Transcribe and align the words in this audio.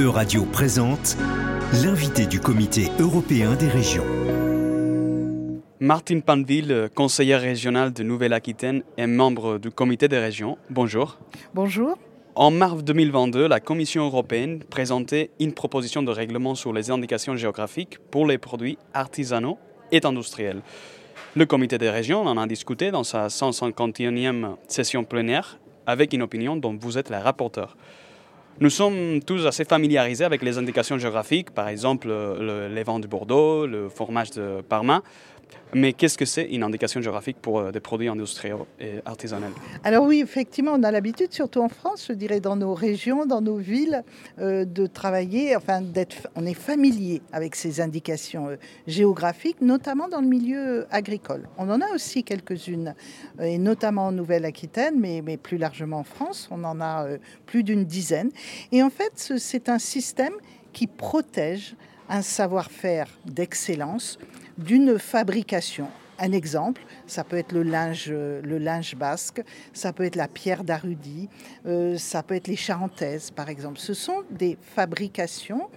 Euradio 0.00 0.44
présente 0.44 1.16
l'invité 1.84 2.26
du 2.26 2.40
Comité 2.40 2.88
européen 2.98 3.54
des 3.54 3.68
régions. 3.68 4.04
Martine 5.78 6.20
Panville, 6.20 6.88
conseillère 6.96 7.40
régionale 7.40 7.92
de 7.92 8.02
Nouvelle-Aquitaine 8.02 8.82
et 8.98 9.06
membre 9.06 9.58
du 9.58 9.70
Comité 9.70 10.08
des 10.08 10.18
régions. 10.18 10.58
Bonjour. 10.68 11.18
Bonjour. 11.54 11.96
En 12.34 12.50
mars 12.50 12.82
2022, 12.82 13.46
la 13.46 13.60
Commission 13.60 14.04
européenne 14.04 14.64
présentait 14.68 15.30
une 15.38 15.52
proposition 15.52 16.02
de 16.02 16.10
règlement 16.10 16.56
sur 16.56 16.72
les 16.72 16.90
indications 16.90 17.36
géographiques 17.36 17.98
pour 18.10 18.26
les 18.26 18.38
produits 18.38 18.78
artisanaux 18.94 19.58
et 19.92 20.04
industriels. 20.04 20.62
Le 21.36 21.46
Comité 21.46 21.78
des 21.78 21.90
régions 21.90 22.22
en 22.22 22.36
a 22.36 22.48
discuté 22.48 22.90
dans 22.90 23.04
sa 23.04 23.28
151e 23.28 24.56
session 24.66 25.04
plénière 25.04 25.60
avec 25.86 26.12
une 26.12 26.22
opinion 26.22 26.56
dont 26.56 26.76
vous 26.76 26.98
êtes 26.98 27.10
la 27.10 27.20
rapporteur. 27.20 27.76
Nous 28.60 28.70
sommes 28.70 29.20
tous 29.20 29.46
assez 29.46 29.64
familiarisés 29.64 30.24
avec 30.24 30.40
les 30.40 30.58
indications 30.58 30.96
géographiques, 30.96 31.50
par 31.50 31.68
exemple 31.68 32.06
le, 32.06 32.68
les 32.68 32.84
vins 32.84 33.00
du 33.00 33.08
Bordeaux, 33.08 33.66
le 33.66 33.88
fromage 33.88 34.30
de 34.30 34.60
Parma. 34.60 35.02
Mais 35.74 35.92
qu'est-ce 35.92 36.16
que 36.16 36.24
c'est 36.24 36.44
une 36.44 36.62
indication 36.62 37.00
géographique 37.00 37.36
pour 37.40 37.58
euh, 37.58 37.72
des 37.72 37.80
produits 37.80 38.08
industriels 38.08 38.58
et 38.78 39.00
artisanaux? 39.04 39.46
Alors 39.82 40.04
oui, 40.04 40.20
effectivement, 40.20 40.72
on 40.74 40.82
a 40.82 40.90
l'habitude, 40.90 41.32
surtout 41.32 41.60
en 41.60 41.68
France, 41.68 42.06
je 42.08 42.12
dirais 42.12 42.40
dans 42.40 42.56
nos 42.56 42.74
régions, 42.74 43.26
dans 43.26 43.40
nos 43.40 43.56
villes, 43.56 44.04
euh, 44.38 44.64
de 44.64 44.86
travailler, 44.86 45.56
enfin 45.56 45.80
d'être, 45.80 46.28
on 46.36 46.46
est 46.46 46.54
familier 46.54 47.22
avec 47.32 47.56
ces 47.56 47.80
indications 47.80 48.48
euh, 48.48 48.56
géographiques, 48.86 49.60
notamment 49.60 50.08
dans 50.08 50.20
le 50.20 50.28
milieu 50.28 50.86
agricole. 50.90 51.48
On 51.58 51.68
en 51.70 51.80
a 51.80 51.92
aussi 51.92 52.22
quelques-unes, 52.22 52.94
et 53.40 53.58
notamment 53.58 54.06
en 54.06 54.12
Nouvelle-Aquitaine, 54.12 54.94
mais, 54.98 55.22
plus 55.36 55.58
largement 55.58 55.98
en 55.98 56.04
France, 56.04 56.48
on 56.50 56.62
en 56.64 56.80
a 56.80 57.06
plus 57.46 57.64
d'une 57.64 57.84
dizaine. 57.84 58.30
Et 58.70 58.82
en 58.82 58.90
fait, 58.90 59.12
c'est 59.38 59.68
un 59.68 59.78
système 59.78 60.34
qui 60.72 60.86
protège 60.86 61.74
un 62.08 62.22
savoir-faire 62.22 63.08
d'excellence 63.24 64.18
d'une 64.58 64.98
fabrication. 64.98 65.88
Un 66.18 66.32
exemple, 66.32 66.82
ça 67.06 67.24
peut 67.24 67.36
être 67.36 67.52
le 67.52 67.64
linge, 67.64 68.08
le 68.08 68.58
linge 68.58 68.94
basque, 68.94 69.42
ça 69.72 69.92
peut 69.92 70.04
être 70.04 70.14
la 70.14 70.28
pierre 70.28 70.62
d'Arudi, 70.62 71.28
euh, 71.66 71.98
ça 71.98 72.22
peut 72.22 72.36
être 72.36 72.46
les 72.46 72.56
charentaises 72.56 73.30
par 73.32 73.48
exemple. 73.48 73.78
Ce 73.80 73.94
sont 73.94 74.22
des 74.30 74.56
fabrications 74.60 75.68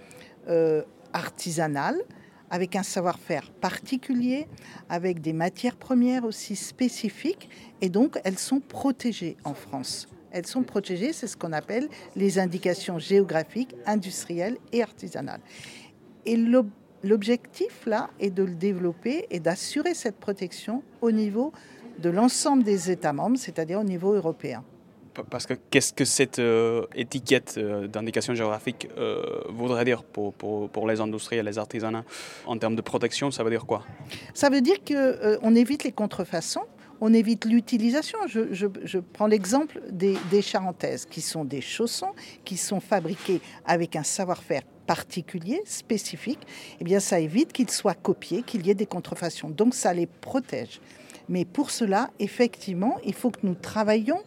euh, 0.48 0.82
artisanales 1.12 2.00
avec 2.50 2.76
un 2.76 2.82
savoir-faire 2.82 3.50
particulier, 3.60 4.46
avec 4.88 5.20
des 5.20 5.32
matières 5.32 5.76
premières 5.76 6.24
aussi 6.24 6.56
spécifiques, 6.56 7.50
et 7.80 7.88
donc 7.88 8.18
elles 8.24 8.38
sont 8.38 8.60
protégées 8.60 9.36
en 9.44 9.54
France. 9.54 10.08
Elles 10.30 10.46
sont 10.46 10.62
protégées, 10.62 11.12
c'est 11.12 11.26
ce 11.26 11.36
qu'on 11.36 11.52
appelle 11.52 11.88
les 12.14 12.38
indications 12.38 12.98
géographiques, 12.98 13.74
industrielles 13.86 14.58
et 14.72 14.82
artisanales. 14.82 15.40
Et 16.26 16.36
L'objectif, 17.04 17.86
là, 17.86 18.10
est 18.18 18.30
de 18.30 18.42
le 18.42 18.54
développer 18.54 19.26
et 19.30 19.38
d'assurer 19.38 19.94
cette 19.94 20.16
protection 20.16 20.82
au 21.00 21.10
niveau 21.10 21.52
de 21.98 22.10
l'ensemble 22.10 22.64
des 22.64 22.90
États 22.90 23.12
membres, 23.12 23.38
c'est-à-dire 23.38 23.80
au 23.80 23.84
niveau 23.84 24.12
européen. 24.12 24.64
Parce 25.30 25.46
que 25.46 25.54
qu'est-ce 25.54 25.92
que 25.92 26.04
cette 26.04 26.38
euh, 26.38 26.86
étiquette 26.94 27.54
euh, 27.58 27.88
d'indication 27.88 28.34
géographique 28.34 28.88
euh, 28.96 29.40
voudrait 29.48 29.84
dire 29.84 30.04
pour, 30.04 30.32
pour, 30.34 30.70
pour, 30.70 30.86
les 30.86 31.00
industries 31.00 31.36
et 31.36 31.42
les 31.42 31.58
artisanats 31.58 32.04
En 32.46 32.56
termes 32.56 32.76
de 32.76 32.82
protection, 32.82 33.30
ça 33.32 33.42
veut 33.42 33.50
dire 33.50 33.66
quoi? 33.66 33.84
Ça 34.32 34.48
veut 34.48 34.60
dire 34.60 34.76
qu'on 34.84 35.54
évite 35.56 35.82
les 35.82 35.92
contrefaçons, 35.92 36.66
on 37.00 37.12
évite 37.12 37.44
l'utilisation. 37.46 38.18
Je, 38.28 38.52
je, 38.52 38.66
je, 38.84 38.98
prends 38.98 39.26
l'exemple 39.26 39.80
des, 39.90 40.16
des 40.30 40.42
charentaises, 40.42 41.04
qui 41.04 41.20
sont 41.20 41.44
des 41.44 41.60
chaussons 41.60 42.12
qui 42.44 42.56
sont 42.56 42.80
fabriqués 42.80 43.40
avec 43.66 43.96
un 43.96 44.04
savoir-faire 44.04 44.62
particulier, 44.88 45.60
spécifique, 45.66 46.40
eh 46.80 46.84
bien 46.84 46.98
ça 46.98 47.20
évite 47.20 47.52
qu'ils 47.52 47.70
soient 47.70 47.94
copiés, 47.94 48.42
qu'il 48.42 48.66
y 48.66 48.70
ait 48.70 48.74
des 48.74 48.86
contrefaçons. 48.86 49.50
Donc 49.50 49.74
ça 49.74 49.92
les 49.92 50.06
protège. 50.06 50.80
Mais 51.28 51.44
pour 51.44 51.70
cela, 51.70 52.08
effectivement, 52.18 52.96
il 53.04 53.12
faut 53.12 53.30
que 53.30 53.40
nous 53.42 53.54
travaillions. 53.54 54.20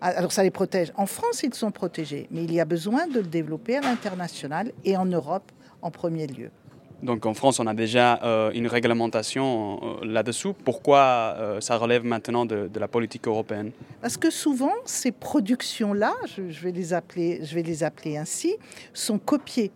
Alors 0.00 0.32
ça 0.32 0.42
les 0.42 0.50
protège. 0.50 0.92
En 0.96 1.06
France, 1.06 1.44
ils 1.44 1.54
sont 1.54 1.70
protégés, 1.70 2.26
mais 2.32 2.42
il 2.42 2.52
y 2.52 2.58
a 2.58 2.64
besoin 2.64 3.06
de 3.06 3.20
le 3.20 3.28
développer 3.28 3.76
à 3.76 3.80
l'international 3.80 4.72
et 4.84 4.96
en 4.96 5.06
Europe 5.06 5.52
en 5.82 5.92
premier 5.92 6.26
lieu. 6.26 6.50
Donc 7.00 7.24
en 7.26 7.34
France, 7.34 7.60
on 7.60 7.68
a 7.68 7.74
déjà 7.74 8.20
euh, 8.24 8.50
une 8.50 8.66
réglementation 8.66 10.00
euh, 10.02 10.04
là-dessous. 10.04 10.52
Pourquoi 10.64 11.36
euh, 11.38 11.60
ça 11.60 11.76
relève 11.76 12.04
maintenant 12.04 12.44
de, 12.44 12.66
de, 12.66 12.80
la 12.80 12.88
politique 12.88 13.28
européenne? 13.28 13.70
Parce 14.00 14.16
que 14.16 14.30
souvent, 14.30 14.72
ces 14.84 15.12
productions-là, 15.12 16.12
je, 16.26 16.50
je, 16.50 16.60
vais 16.60 16.72
les 16.72 16.92
appeler, 16.92 17.38
je 17.44 17.54
vais 17.54 17.62
les 17.62 17.84
appeler 17.84 18.16
ainsi, 18.16 18.56
sont 18.92 19.20
copiées 19.20 19.70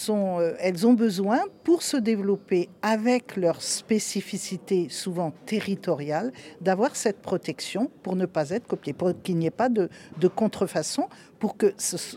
euh, 0.00 0.54
elles 0.58 0.86
ont 0.86 0.92
besoin, 0.94 1.40
pour 1.62 1.82
se 1.82 1.96
développer 1.96 2.68
avec 2.82 3.36
leur 3.36 3.62
spécificité 3.62 4.88
souvent 4.88 5.32
territoriale, 5.46 6.32
d'avoir 6.60 6.96
cette 6.96 7.20
protection 7.20 7.90
pour 8.02 8.16
ne 8.16 8.26
pas 8.26 8.50
être 8.50 8.66
copiées, 8.66 8.92
pour 8.92 9.12
qu'il 9.22 9.36
n'y 9.36 9.46
ait 9.46 9.50
pas 9.50 9.68
de, 9.68 9.88
de 10.20 10.28
contrefaçon, 10.28 11.08
pour 11.38 11.56
qu'elles 11.56 11.74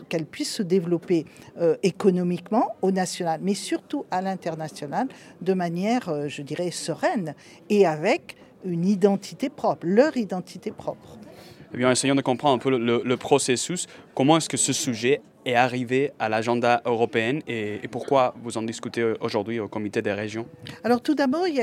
qu 0.08 0.24
puissent 0.24 0.54
se 0.54 0.62
développer 0.62 1.26
euh, 1.58 1.76
économiquement 1.82 2.76
au 2.82 2.90
national, 2.90 3.40
mais 3.42 3.54
surtout 3.54 4.06
à 4.10 4.22
l'international, 4.22 5.08
de 5.42 5.52
manière, 5.52 6.08
euh, 6.08 6.28
je 6.28 6.42
dirais, 6.42 6.70
sereine 6.70 7.34
et 7.68 7.86
avec 7.86 8.36
une 8.64 8.86
identité 8.86 9.50
propre, 9.50 9.86
leur 9.86 10.16
identité 10.16 10.70
propre. 10.70 11.18
Eh 11.74 11.76
bien, 11.76 11.90
essayons 11.90 12.14
de 12.14 12.22
comprendre 12.22 12.54
un 12.54 12.58
peu 12.58 12.70
le, 12.70 13.16
processus. 13.16 13.86
Comment 14.14 14.38
est-ce 14.38 14.48
que 14.48 14.56
ce 14.56 14.72
sujet 14.72 15.20
est 15.44 15.54
arrivé 15.54 16.12
à 16.18 16.28
l'agenda 16.28 16.82
européen 16.84 17.40
et, 17.46 17.80
pourquoi 17.90 18.34
vous 18.42 18.56
en 18.56 18.62
discutez 18.62 19.14
aujourd'hui 19.20 19.60
au 19.60 19.68
comité 19.68 20.00
des 20.02 20.12
régions? 20.12 20.46
Alors 20.84 21.00
tout 21.00 21.14
d'abord, 21.14 21.46
il, 21.46 21.54
y 21.54 21.60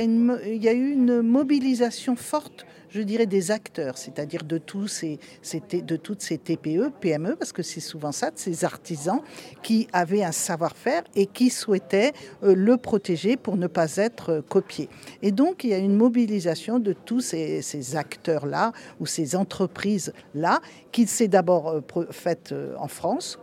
a 0.68 0.74
eu 0.74 0.92
une 0.92 1.22
mobilisation 1.22 2.16
forte, 2.16 2.66
je 2.96 3.02
dirais, 3.02 3.26
des 3.26 3.52
acteurs, 3.52 3.98
c'est-à-dire 3.98 4.44
de, 4.46 4.58
tous 4.58 5.04
de 5.04 5.96
toutes 5.98 6.22
ces 6.22 6.38
TPE, 6.38 6.92
PME, 7.02 7.36
parce 7.36 7.52
que 7.52 7.62
c'est 7.62 7.82
souvent 7.82 8.14
ça, 8.14 8.32
de 8.32 8.38
ces 8.38 8.64
artisans 8.64 9.20
qui 9.64 9.88
avaient 9.92 10.24
un 10.24 10.32
savoir-faire 10.32 11.04
et 11.14 11.26
qui 11.26 11.50
souhaitaient 11.50 12.14
euh, 12.44 12.56
le 12.56 12.78
protéger 12.78 13.36
pour 13.36 13.58
ne 13.58 13.68
pas 13.68 13.98
être 13.98 14.30
euh, 14.32 14.42
copiés. 14.42 14.88
Et 15.22 15.34
donc, 15.34 15.66
il 15.66 15.72
y 15.72 15.74
a 15.74 15.78
une 15.78 15.98
mobilisation 15.98 16.80
de 16.80 16.94
tous 16.94 17.20
ces, 17.20 17.96
acteurs-là 17.96 18.72
ou 19.02 19.06
ces 19.06 19.36
entreprises-là 19.36 20.62
qui 20.94 21.06
s'est 21.06 21.28
d'abord 21.28 21.68
euh, 21.68 22.08
faite 22.12 22.56
en 22.78 22.88
France, 22.88 23.40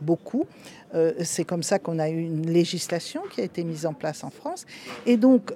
beaucoup. 0.00 0.46
C'est 1.22 1.44
comme 1.44 1.62
ça 1.62 1.78
qu'on 1.78 1.98
a 1.98 2.08
eu 2.08 2.22
une 2.22 2.50
législation 2.50 3.20
qui 3.30 3.40
a 3.42 3.44
été 3.44 3.62
mise 3.64 3.84
en 3.84 3.92
place 3.92 4.24
en 4.24 4.30
France. 4.30 4.64
Et 5.06 5.16
donc, 5.16 5.52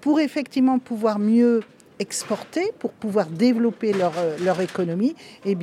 pour 0.00 0.18
effectivement 0.18 0.78
pouvoir 0.78 1.18
mieux 1.18 1.60
exporter, 2.02 2.72
pour 2.78 2.90
pouvoir 2.90 3.26
développer 3.26 3.92
leur, 3.92 4.12
leur 4.44 4.60
économie, 4.60 5.14
eh 5.46 5.56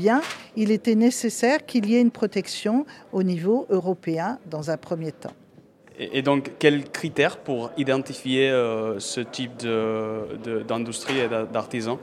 il 0.55 0.71
était 0.71 0.95
nécessaire 0.95 1.65
qu'il 1.65 1.85
y 1.89 1.95
ait 1.95 2.01
une 2.01 2.11
protection 2.11 2.85
au 3.11 3.23
niveau 3.23 3.67
européen 3.69 4.39
dans 4.49 4.71
un 4.71 4.77
premier 4.77 5.11
temps. 5.11 5.33
Et 5.99 6.21
donc, 6.21 6.51
quels 6.59 6.85
critères 6.89 7.37
pour 7.37 7.71
identifier 7.77 8.49
euh, 8.49 8.99
ce 8.99 9.19
type 9.19 9.51
d'industrie 10.65 11.19
et 11.19 11.27
d'artisans 11.27 11.97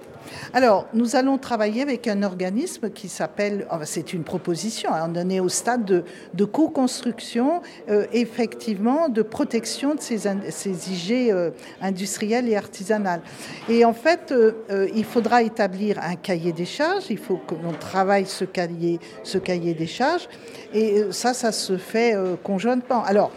Alors, 0.53 0.87
nous 0.93 1.17
allons 1.17 1.39
travailler 1.39 1.81
avec 1.81 2.07
un 2.07 2.23
organisme 2.23 2.91
qui 2.91 3.09
s'appelle, 3.09 3.67
c'est 3.85 4.13
une 4.13 4.23
proposition, 4.23 4.93
hein, 4.93 5.11
on 5.15 5.31
est 5.31 5.41
au 5.41 5.49
stade 5.49 6.05
de, 6.35 6.45
co-construction, 6.45 7.63
euh, 7.89 8.05
effectivement, 8.13 9.09
de 9.09 9.23
protection 9.23 9.95
de 9.95 10.01
ces, 10.01 10.29
ces 10.51 10.93
IG 10.93 11.31
euh, 11.31 11.51
et 11.83 12.57
artisanales. 12.57 13.23
Et 13.69 13.85
en 13.85 13.95
fait, 13.95 14.31
euh, 14.33 14.89
il 14.95 15.05
faudra 15.05 15.43
établir 15.43 15.99
un 16.03 16.17
cahier 16.17 16.53
des 16.53 16.67
charges, 16.67 17.05
il 17.09 17.19
faut 17.19 17.39
que 17.39 17.55
l'on 17.55 17.73
travaille 17.73 18.27
ce 18.27 18.45
cahier, 18.45 19.01
ce 19.23 19.39
cahier 19.39 19.73
des 19.73 19.87
charges, 19.87 20.29
et 20.75 21.05
ça, 21.11 21.33
ça 21.33 21.53
se 21.53 21.79
fait 21.79 22.15
conjointement. 22.43 23.03
Alors, 23.05 23.31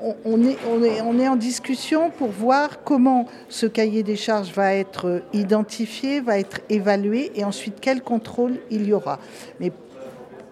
on 0.00 0.42
est, 0.42 0.56
on, 0.70 0.82
est, 0.82 1.00
on 1.00 1.18
est 1.18 1.28
en 1.28 1.36
discussion 1.36 2.10
pour 2.10 2.28
voir 2.28 2.82
comment 2.84 3.26
ce 3.48 3.66
cahier 3.66 4.02
des 4.02 4.16
charges 4.16 4.52
va 4.52 4.74
être 4.74 5.22
identifié, 5.32 6.20
va 6.20 6.38
être 6.38 6.60
évalué 6.68 7.30
et 7.34 7.44
ensuite 7.44 7.76
quel 7.80 8.02
contrôle 8.02 8.54
il 8.70 8.86
y 8.86 8.92
aura. 8.92 9.18
Mais 9.60 9.72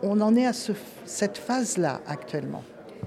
on 0.02 0.20
en 0.20 0.34
est 0.36 0.46
à 0.46 0.52
ce, 0.52 0.72
cette 1.04 1.38
phase-là 1.38 2.00
actuellement. 2.06 2.62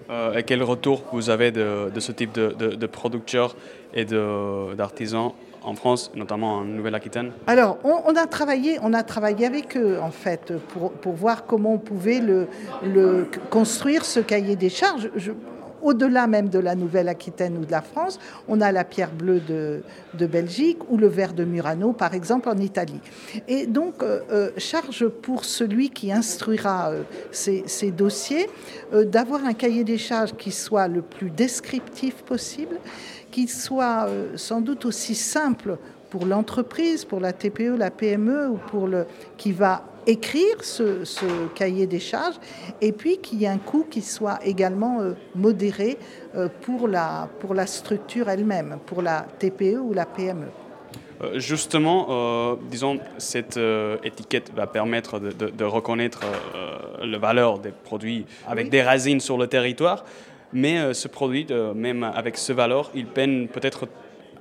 Euh, 0.09 0.37
et 0.37 0.43
quel 0.43 0.61
retour 0.61 1.03
vous 1.11 1.29
avez 1.29 1.51
de, 1.51 1.89
de 1.93 1.99
ce 1.99 2.11
type 2.11 2.31
de, 2.33 2.49
de, 2.49 2.75
de 2.75 2.87
producteurs 2.87 3.55
et 3.93 4.05
d'artisans 4.05 5.31
en 5.63 5.73
France, 5.73 6.11
notamment 6.13 6.57
en 6.57 6.63
Nouvelle-Aquitaine? 6.63 7.31
Alors, 7.47 7.79
on, 7.83 8.01
on, 8.05 8.15
a 8.15 8.27
travaillé, 8.27 8.77
on 8.83 8.93
a 8.93 9.01
travaillé 9.01 9.47
avec 9.47 9.75
eux, 9.75 9.97
en 9.99 10.11
fait, 10.11 10.53
pour, 10.67 10.91
pour 10.91 11.13
voir 11.13 11.45
comment 11.47 11.73
on 11.73 11.79
pouvait 11.79 12.19
le, 12.19 12.47
le 12.83 13.27
construire, 13.49 14.05
ce 14.05 14.19
cahier 14.19 14.55
des 14.55 14.69
charges. 14.69 15.09
Je, 15.15 15.31
au-delà 15.85 16.27
même 16.27 16.49
de 16.49 16.59
la 16.59 16.75
Nouvelle-Aquitaine 16.75 17.57
ou 17.57 17.65
de 17.65 17.71
la 17.71 17.81
France, 17.81 18.19
on 18.47 18.59
a 18.59 18.71
la 18.71 18.83
pierre 18.83 19.11
bleue 19.11 19.39
de, 19.39 19.83
Belgique 20.25 20.79
ou 20.89 20.97
le 20.97 21.07
verre 21.07 21.33
de 21.33 21.45
Murano, 21.45 21.93
par 21.93 22.13
exemple, 22.13 22.49
en 22.49 22.57
Italie. 22.57 22.99
Et 23.47 23.67
donc, 23.67 24.03
charge 24.57 25.07
pour 25.07 25.45
celui 25.45 25.89
qui 25.89 26.11
instruira 26.11 26.91
ces, 27.31 27.63
ces, 27.67 27.91
dossiers 27.91 28.49
d'avoir 28.91 29.45
un 29.45 29.53
cahier 29.53 29.83
des 29.83 29.97
charges 29.97 30.33
qui 30.33 30.51
soit 30.51 30.87
le 30.87 31.01
plus 31.01 31.29
descriptif 31.29 32.15
possible, 32.23 32.77
qui 33.31 33.47
soit 33.47 34.07
sans 34.35 34.61
doute 34.61 34.85
aussi 34.85 35.13
simple 35.13 35.77
pour 36.15 36.25
l'entreprise, 36.25 37.03
pour 37.03 37.19
la 37.19 37.33
TPE, 37.33 37.75
la 37.77 37.91
PME 37.91 38.47
ou 38.47 38.55
pour 38.55 38.87
le 38.87 39.05
qui 39.35 39.51
va 39.51 39.83
écrire 40.07 40.63
ce, 40.63 41.03
cahier 41.55 41.87
des 41.87 41.99
charges 41.99 42.35
et 42.79 42.93
puis 42.93 43.17
qu'il 43.17 43.41
y 43.41 43.43
ait 43.43 43.49
un 43.49 43.57
coût 43.57 43.85
qui 43.91 44.01
soit 44.01 44.39
également 44.45 45.01
euh, 45.01 45.11
modéré 45.35 45.97
euh, 46.35 46.47
pour, 46.61 46.87
la, 46.87 47.27
pour 47.41 47.53
la 47.53 47.67
structure 47.67 48.29
elle-même, 48.29 48.77
pour 48.85 49.01
la 49.01 49.25
TPE 49.39 49.77
ou 49.77 49.91
la 49.91 50.05
PME. 50.05 50.47
Euh, 51.21 51.37
justement, 51.37 52.57
disons, 52.71 52.97
cette 53.17 53.59
étiquette 54.01 54.53
va 54.55 54.67
permettre 54.67 55.19
de, 55.19 55.65
reconnaître 55.65 56.21
la 57.03 57.17
valeur 57.17 57.59
des 57.59 57.71
produits 57.71 58.25
avec 58.47 58.69
des 58.69 58.83
racines 58.83 59.19
sur 59.19 59.37
le 59.37 59.47
territoire, 59.47 60.05
mais 60.53 60.93
ce 60.93 61.09
produit, 61.09 61.45
même 61.75 62.03
avec 62.03 62.37
ce 62.37 62.53
valeur, 62.53 62.89
il 62.95 63.05
peine 63.05 63.49
peut-être 63.49 63.89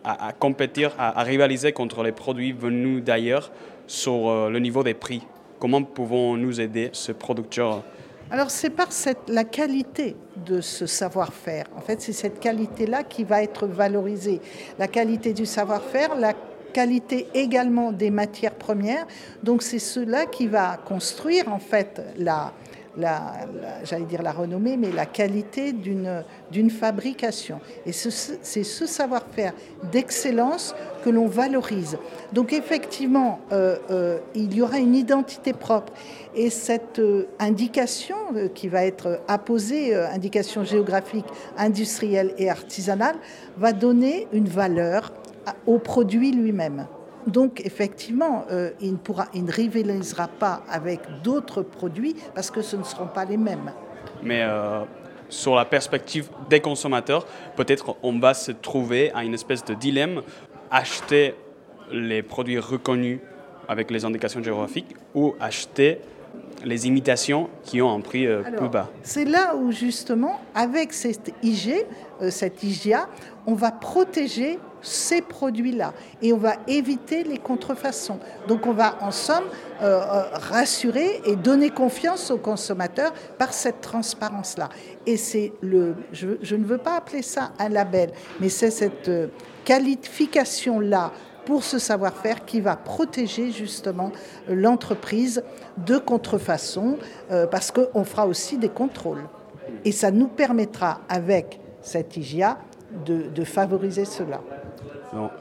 à, 0.04 0.32
compétir, 0.32 0.92
à, 0.98 1.22
rivaliser 1.22 1.72
contre 1.72 2.02
les 2.02 2.12
produits 2.12 2.52
venus 2.52 3.02
d'ailleurs 3.02 3.50
sur 3.86 4.28
euh, 4.28 4.50
le 4.50 4.58
niveau 4.58 4.82
des 4.82 4.94
prix. 4.94 5.26
Comment 5.58 5.82
pouvons-nous 5.82 6.60
aider 6.60 6.90
ce 6.92 7.12
producteur? 7.12 7.82
Alors 8.30 8.50
c'est 8.50 8.70
par 8.70 8.88
la 9.28 9.44
qualité 9.44 10.16
de 10.36 10.60
ce 10.60 10.86
savoir-faire. 10.86 11.66
En 11.76 11.80
fait, 11.80 12.00
c'est 12.00 12.12
cette 12.12 12.40
qualité-là 12.40 13.04
qui 13.04 13.24
va 13.24 13.42
être 13.42 13.66
valorisée. 13.66 14.40
La 14.78 14.88
qualité 14.88 15.32
du 15.32 15.46
savoir-faire, 15.46 16.16
la 16.16 16.32
qualité 16.72 17.28
également 17.34 17.92
des 17.92 18.10
matières 18.10 18.54
premières. 18.54 19.06
Donc 19.42 19.62
c'est 19.62 19.78
cela 19.78 20.26
qui 20.26 20.46
va 20.46 20.76
construire 20.76 21.50
en 21.52 21.58
fait 21.58 22.02
la, 22.18 22.52
la, 22.96 23.32
j'allais 23.84 24.04
dire 24.04 24.22
la 24.22 24.32
renommée, 24.32 24.76
mais 24.76 24.90
la 24.90 25.06
qualité 25.06 25.72
d'une 25.72 26.70
fabrication. 26.70 27.60
Et 27.86 27.92
c'est 27.92 28.64
ce 28.64 28.86
savoir-faire 28.86 29.52
d'excellence 29.90 30.74
que 31.04 31.10
l'on 31.10 31.26
valorise. 31.26 31.98
Donc 32.32 32.52
effectivement, 32.52 33.40
euh, 33.52 33.76
euh, 33.90 34.18
il 34.34 34.54
y 34.54 34.62
aura 34.62 34.78
une 34.78 34.94
identité 34.94 35.52
propre. 35.52 35.92
Et 36.34 36.50
cette 36.50 36.98
euh, 36.98 37.28
indication 37.38 38.16
qui 38.54 38.68
va 38.68 38.84
être 38.84 39.20
apposée, 39.28 39.94
indication 39.94 40.64
géographique, 40.64 41.26
industrielle 41.56 42.34
et 42.38 42.50
artisanale, 42.50 43.16
va 43.56 43.72
donner 43.72 44.26
une 44.32 44.48
valeur 44.48 45.12
au 45.66 45.78
produit 45.78 46.32
lui-même. 46.32 46.86
Donc 47.26 47.62
effectivement, 47.64 48.44
euh, 48.50 48.70
il, 48.80 48.92
ne 48.92 48.96
pourra, 48.96 49.26
il 49.34 49.44
ne 49.44 49.52
rivalisera 49.52 50.28
pas 50.28 50.62
avec 50.68 51.00
d'autres 51.22 51.62
produits 51.62 52.14
parce 52.34 52.50
que 52.50 52.62
ce 52.62 52.76
ne 52.76 52.84
seront 52.84 53.06
pas 53.06 53.24
les 53.24 53.36
mêmes. 53.36 53.72
Mais 54.22 54.42
euh, 54.42 54.82
sur 55.28 55.54
la 55.54 55.64
perspective 55.64 56.28
des 56.50 56.60
consommateurs, 56.60 57.26
peut-être 57.56 57.96
on 58.02 58.18
va 58.18 58.34
se 58.34 58.52
trouver 58.52 59.10
à 59.12 59.24
une 59.24 59.34
espèce 59.34 59.64
de 59.64 59.74
dilemme, 59.74 60.22
acheter 60.70 61.34
les 61.90 62.22
produits 62.22 62.58
reconnus 62.58 63.20
avec 63.68 63.90
les 63.90 64.04
indications 64.04 64.42
géographiques 64.42 64.94
ou 65.14 65.34
acheter 65.40 66.00
les 66.64 66.86
imitations 66.86 67.48
qui 67.62 67.80
ont 67.82 67.94
un 67.94 68.00
prix 68.00 68.26
euh, 68.26 68.42
plus 68.56 68.68
bas. 68.68 68.90
C'est 69.02 69.24
là 69.24 69.54
où 69.56 69.70
justement, 69.70 70.40
avec 70.54 70.92
cette 70.92 71.32
IG, 71.42 71.86
cette 72.30 72.62
IGA, 72.62 73.08
on 73.46 73.54
va 73.54 73.70
protéger 73.70 74.58
ces 74.84 75.22
produits-là 75.22 75.94
et 76.22 76.32
on 76.32 76.36
va 76.36 76.56
éviter 76.66 77.24
les 77.24 77.38
contrefaçons. 77.38 78.18
Donc 78.46 78.66
on 78.66 78.72
va 78.72 78.98
en 79.00 79.10
somme 79.10 79.44
euh, 79.82 80.00
euh, 80.00 80.22
rassurer 80.32 81.22
et 81.24 81.36
donner 81.36 81.70
confiance 81.70 82.30
aux 82.30 82.38
consommateurs 82.38 83.12
par 83.38 83.52
cette 83.52 83.80
transparence-là. 83.80 84.68
Et 85.06 85.16
c'est 85.16 85.52
le, 85.62 85.94
je, 86.12 86.54
ne 86.54 86.64
veux 86.64 86.78
pas 86.78 86.96
appeler 86.96 87.22
ça 87.22 87.52
un 87.58 87.70
label, 87.70 88.10
mais 88.40 88.50
c'est 88.50 88.70
cette 88.70 89.08
euh, 89.08 89.28
qualification-là 89.64 91.12
pour 91.46 91.64
ce 91.64 91.78
savoir-faire 91.78 92.44
qui 92.44 92.60
va 92.60 92.76
protéger 92.76 93.50
justement 93.50 94.12
l'entreprise 94.48 95.42
de 95.78 95.98
contrefaçon, 95.98 96.98
parce 97.50 97.70
qu'on 97.70 98.04
fera 98.04 98.26
aussi 98.26 98.58
des 98.58 98.68
contrôles. 98.68 99.24
Et 99.84 99.92
ça 99.92 100.10
nous 100.10 100.28
permettra, 100.28 101.00
avec 101.08 101.60
cette 101.80 102.16
IGA, 102.16 102.58
de 103.06 103.44
favoriser 103.44 104.04
cela 104.04 104.40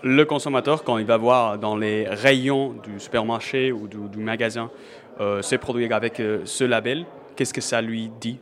le 0.02 0.24
consommateur, 0.24 0.84
quand 0.84 0.98
il 0.98 1.06
va 1.06 1.18
voir 1.18 1.58
dans 1.58 1.76
les 1.76 2.08
rayons 2.08 2.76
du 2.84 3.00
supermarché 3.00 3.72
ou 3.72 3.88
du, 3.88 4.20
magasin 4.20 4.70
euh, 5.20 5.42
ces 5.42 5.58
produits 5.58 5.92
avec 5.92 6.20
euh, 6.20 6.42
ce 6.46 6.64
label, 6.64 7.06
qu'est-ce 7.36 7.54
que 7.54 7.62
ça 7.62 7.82
lui 7.82 8.12
dit 8.20 8.40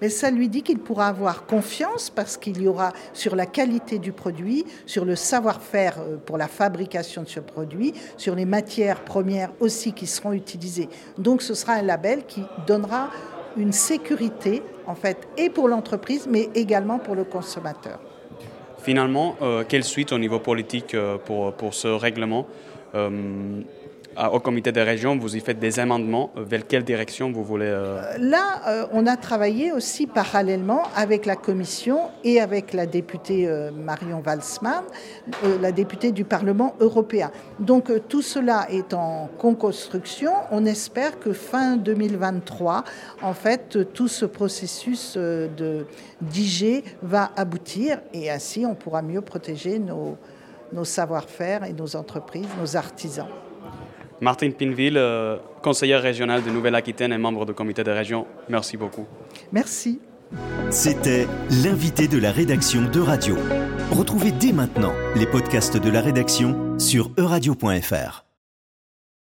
mais 0.00 0.08
ça 0.08 0.30
lui 0.30 0.48
dit 0.48 0.62
qu'il 0.62 0.78
pourra 0.78 1.08
avoir 1.08 1.46
confiance 1.46 2.10
parce 2.10 2.36
qu'il 2.36 2.62
y 2.62 2.68
aura 2.68 2.92
sur 3.12 3.36
la 3.36 3.46
qualité 3.46 3.98
du 3.98 4.12
produit, 4.12 4.64
sur 4.86 5.04
le 5.04 5.16
savoir-faire 5.16 5.98
euh, 5.98 6.16
pour 6.16 6.38
la 6.38 6.48
fabrication 6.48 7.22
de 7.22 7.28
ce 7.28 7.40
produit, 7.40 7.94
sur 8.16 8.34
les 8.34 8.44
matières 8.44 9.04
premières 9.04 9.50
aussi 9.60 9.92
qui 9.92 10.06
seront 10.06 10.32
utilisées. 10.32 10.88
Donc 11.18 11.42
ce 11.42 11.54
sera 11.54 11.74
un 11.74 11.82
label 11.82 12.24
qui 12.26 12.42
donnera 12.66 13.10
une 13.56 13.72
sécurité 13.72 14.62
en 14.86 14.94
fait 14.94 15.28
et 15.36 15.50
pour 15.50 15.68
l'entreprise 15.68 16.26
mais 16.30 16.48
également 16.54 16.98
pour 16.98 17.14
le 17.14 17.24
consommateur. 17.24 18.00
Finalement, 18.82 19.36
euh, 19.42 19.64
quelle 19.68 19.84
suite 19.84 20.12
au 20.12 20.18
niveau 20.18 20.38
politique 20.38 20.94
euh, 20.94 21.18
pour, 21.18 21.74
ce 21.74 21.88
règlement? 21.88 22.46
Au 24.32 24.40
comité 24.40 24.72
des 24.72 24.82
régions, 24.82 25.16
vous 25.16 25.36
y 25.36 25.40
faites 25.40 25.58
des 25.58 25.78
amendements. 25.78 26.30
Vers 26.36 26.66
quelle 26.66 26.84
direction 26.84 27.30
vous 27.32 27.44
voulez 27.44 27.70
Là, 28.18 28.88
on 28.92 29.06
a 29.06 29.16
travaillé 29.16 29.72
aussi 29.72 30.06
parallèlement 30.06 30.82
avec 30.96 31.26
la 31.26 31.36
commission 31.36 32.10
et 32.24 32.40
avec 32.40 32.72
la 32.72 32.86
députée 32.86 33.48
Marion 33.74 34.22
Walsman, 34.24 34.82
la 35.60 35.72
députée 35.72 36.12
du 36.12 36.24
Parlement 36.24 36.74
européen. 36.80 37.30
Donc 37.58 37.90
tout 38.08 38.22
cela 38.22 38.66
est 38.70 38.94
en 38.94 39.28
co-construction. 39.38 40.32
On 40.50 40.64
espère 40.66 41.18
que 41.18 41.32
fin 41.32 41.76
2023, 41.76 42.84
en 43.22 43.34
fait, 43.34 43.92
tout 43.94 44.08
ce 44.08 44.24
processus 44.26 45.16
de 45.16 45.86
d'IG 46.20 46.84
va 47.02 47.30
aboutir 47.36 48.00
et 48.12 48.30
ainsi 48.30 48.66
on 48.66 48.74
pourra 48.74 49.02
mieux 49.02 49.20
protéger 49.20 49.78
nos 49.78 50.84
savoir-faire 50.84 51.64
et 51.64 51.72
nos 51.72 51.96
entreprises, 51.96 52.48
nos 52.58 52.76
artisans. 52.76 53.28
Martine 54.20 54.52
Pinville, 54.52 54.98
euh, 54.98 55.36
conseillère 55.62 56.02
régionale 56.02 56.42
de 56.42 56.50
Nouvelle-Aquitaine 56.50 57.12
et 57.12 57.18
membre 57.18 57.46
du 57.46 57.54
comité 57.54 57.82
de 57.82 57.90
région, 57.90 58.26
merci 58.48 58.76
beaucoup. 58.76 59.06
Merci. 59.52 60.00
C'était 60.70 61.26
l'invité 61.64 62.06
de 62.06 62.18
la 62.18 62.30
rédaction 62.30 62.82
de 62.82 63.00
Radio. 63.00 63.36
Retrouvez 63.90 64.30
dès 64.30 64.52
maintenant 64.52 64.92
les 65.16 65.26
podcasts 65.26 65.76
de 65.76 65.90
la 65.90 66.00
rédaction 66.00 66.78
sur 66.78 67.10
euradio.fr. 67.18 68.29